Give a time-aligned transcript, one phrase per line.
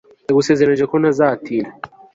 [0.25, 1.71] ndagusezeranije ko ntazatinda